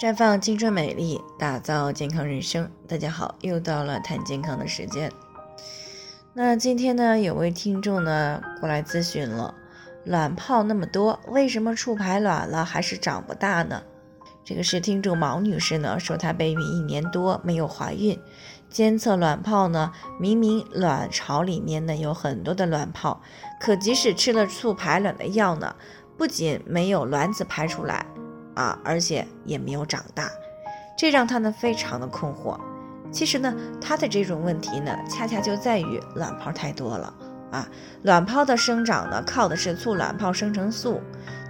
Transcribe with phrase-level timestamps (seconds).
[0.00, 2.70] 绽放青春美丽，打造健康人生。
[2.88, 5.12] 大家好，又到了谈健康的时间。
[6.32, 9.54] 那今天呢，有位听众呢过来咨询了，
[10.06, 13.82] 卵泡那么多，为什么促排卵了还是长不大呢？
[14.42, 18.18] 这个是听众毛女士呢说，她备孕一年多没有怀孕，
[18.70, 23.20] 监测卵泡呢，明明卵巢里面呢有很多的卵泡，
[23.60, 25.76] 可即使吃了促排卵的药呢，
[26.16, 28.06] 不仅没有卵子排出来。
[28.54, 30.30] 啊，而且也没有长大，
[30.96, 32.58] 这让他呢非常的困惑。
[33.12, 37.12] 其实呢，他的这种问题呢，恰恰就在于卵泡太多了
[37.50, 37.68] 啊。
[38.02, 41.00] 卵泡的生长呢，靠的是促卵泡生成素。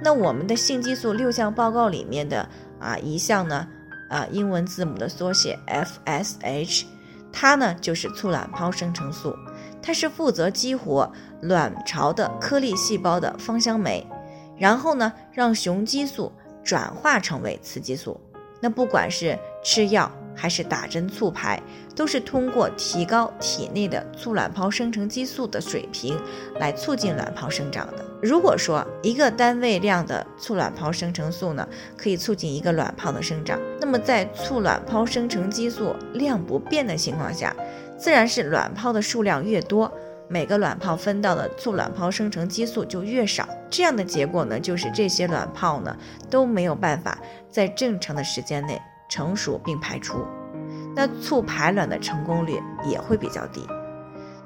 [0.00, 3.66] 那我们的性激素六项报告里面的啊一项呢，
[4.08, 6.84] 啊英文字母的缩写 FSH，
[7.32, 9.34] 它呢就是促卵泡生成素，
[9.82, 14.06] 它是负责激活卵巢的颗粒细胞的芳香酶，
[14.56, 16.30] 然后呢让雄激素。
[16.68, 18.20] 转化成为雌激素，
[18.60, 21.58] 那不管是吃药还是打针促排，
[21.96, 26.20] 都是通过提高体内的促卵泡生成激素的水平
[26.60, 28.04] 来促进卵泡生长的。
[28.22, 37.56] 如果说一个单位量的促卵泡生成素呢，可以促进一个卵泡的生长，那么在促卵泡生成激素量不变的情况下，
[37.96, 39.90] 自然是卵泡的数量越多。
[40.30, 45.96] 每个卵泡分到的促卵泡生成激素就越少，这样的结果呢，就是这些卵泡呢
[46.28, 47.18] 都没有办法
[47.50, 50.18] 在正常的时间内成熟并排出，
[50.94, 53.66] 那促排卵的成功率也会比较低。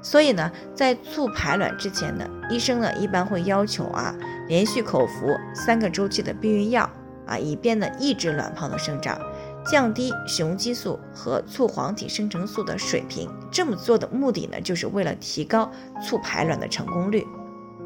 [0.01, 4.15] 所以呢，在促排卵之前呢，医生呢一般会要求啊
[4.47, 6.89] 连续口服三个周期的避孕药
[7.25, 9.19] 啊，以便呢抑制卵泡的生长。
[9.65, 17.25] 降低雄激素和促黄体生成素的水平，这么做的目的呢，就是为了提高促排卵的成功率。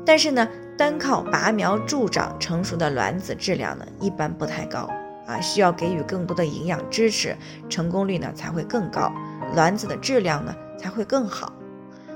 [0.06, 0.48] 但是呢，
[0.78, 4.90] 单靠拔苗助长成熟的卵子质量呢，一般不太高
[5.28, 7.36] 啊，需要给予更多的营养支持，
[7.70, 9.12] 成功率呢才会更高，
[9.54, 11.54] 卵子的质量呢才会更好。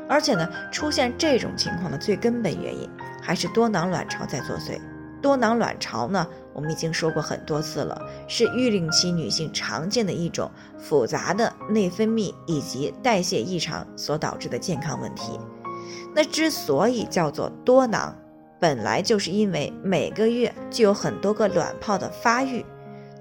[0.09, 2.89] 而且呢，出现这种情况的最根本原因，
[3.21, 4.79] 还是多囊卵巢在作祟。
[5.21, 6.27] 多囊卵巢呢？
[6.53, 15.39] 我们已经说过很多次了，是育龄期女性常见的一种复杂的内分泌以及代谢异常所导致的健康问题。
[16.13, 18.13] 那之所以叫做多囊，
[18.59, 22.65] 本来就是因为每个月就有很多个卵泡的发育，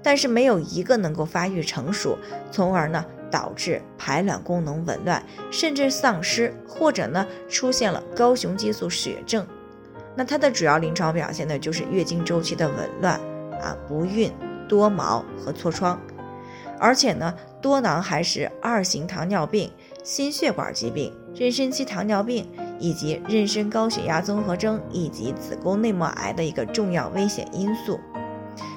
[0.03, 2.17] 但是没有一个能够发育成熟，
[2.51, 9.47] 从而呢导致排卵功能紊乱，甚至丧失，或者呢出现了高雄激素血症。
[10.15, 13.13] 那它的主要临床表现呢，就是月经周期的紊乱
[13.61, 14.31] 啊、不孕、
[14.67, 15.99] 多毛和痤疮，
[16.79, 19.71] 而且呢，多囊还是二型糖尿病、
[20.03, 22.45] 心血管疾病、妊娠期糖尿病
[22.79, 27.99] 以及妊娠高血压综合征以及子宫内膜癌的一个重要危险因素。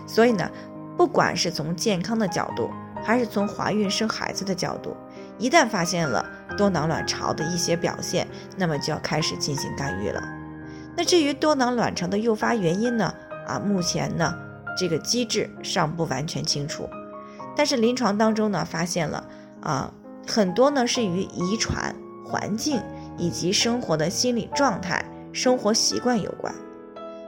[0.07, 0.49] 所以呢，
[0.97, 2.71] 不管是从健康的角度，
[3.03, 4.95] 还是从怀孕生孩子的角度，
[5.39, 6.25] 一旦发现了
[6.57, 10.23] 多囊卵巢的一些表现，那么就要开始进行干预了。
[10.97, 13.13] 那至于多囊卵巢的诱发原因呢？
[13.47, 14.35] 啊，目前呢，
[14.79, 16.89] 这个机制尚不完全清楚。
[17.57, 19.25] 但是临床当中呢，发现了
[19.61, 19.93] 啊，
[20.27, 21.95] 很多呢是与遗传、
[22.25, 22.81] 环境
[23.19, 26.55] 以及生活的心理状态、生活习惯有关。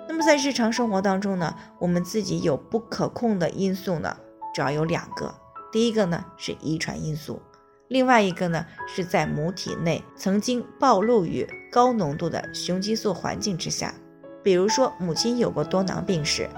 [0.08, 4.16] 那么在日常生活当中呢，我们自己有不可控的因素呢，
[4.54, 5.34] 主要有两个。
[5.70, 7.42] 第一个呢是遗传因素。
[7.88, 13.94] 另外一个呢，是在母体内曾经暴露于高浓度的雄激素环境之下，
[14.42, 16.48] 比如说母亲有过多囊病史，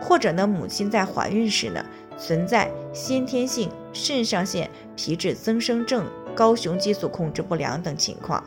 [0.00, 1.84] 或者呢母亲在怀孕时呢
[2.16, 8.44] 存在先天性肾上腺皮质增生症、高雄激素控制不良等情况，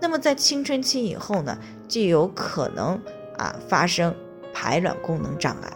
[0.00, 2.98] 那么在青春期以后呢，就有可能
[3.36, 4.14] 啊发生
[4.54, 5.70] 排卵功能障碍。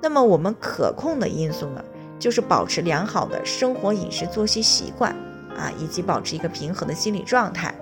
[0.00, 1.84] 那么我们可控的因素呢？
[2.20, 5.10] 就是保持良好的生活、饮食、作息习惯
[5.56, 7.74] 啊，以及保持一个平和的心理状态。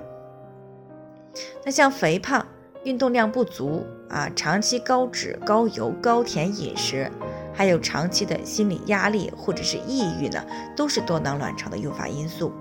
[1.65, 2.47] 那像肥胖、
[2.84, 7.10] 运动量不足啊，长期高脂、高油、高甜饮食，
[7.53, 10.42] 还有长期的心理压力或者是抑郁呢，
[10.77, 12.53] 都是多囊卵巢的诱发因素。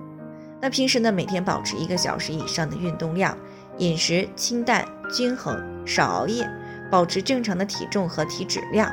[0.60, 3.38] 那平时呢，每天保持一个小时以上的运动量，
[3.78, 6.50] 饮食清淡均衡，少熬夜，
[6.90, 8.92] 保持正常的体重和体脂量。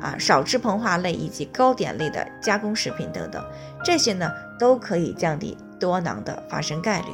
[0.00, 3.44] 啊，少吃膨化类以及高碘类的加工食品等等，
[3.84, 7.08] 这些呢都可以降低多囊的发生概率。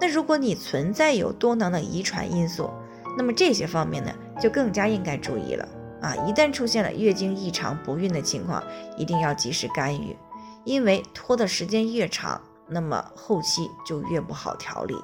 [0.00, 2.70] 那如果你存在有多囊的遗传因素，
[3.16, 4.10] 那么这些方面呢
[4.40, 5.68] 就更加应该注意了
[6.00, 6.16] 啊！
[6.26, 8.62] 一旦出现了月经异常、不孕的情况，
[8.96, 10.16] 一定要及时干预，
[10.64, 14.96] 因为拖的时间越长，那么后期就越不好调理。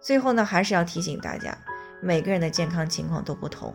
[0.00, 1.56] 最后呢，还是要提醒大家，
[2.00, 3.74] 每个人的健康情况都不同。